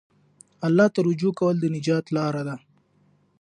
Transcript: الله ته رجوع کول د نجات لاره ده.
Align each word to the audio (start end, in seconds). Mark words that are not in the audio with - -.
الله 0.67 0.87
ته 0.93 0.99
رجوع 1.07 1.33
کول 1.39 1.55
د 1.59 1.65
نجات 1.75 2.05
لاره 2.15 2.41
ده. 2.47 2.55